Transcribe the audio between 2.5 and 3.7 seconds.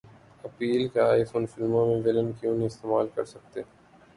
نہیں استعمال کرسکتے